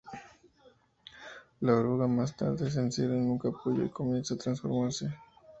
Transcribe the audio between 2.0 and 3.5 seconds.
más tarde se encierra en un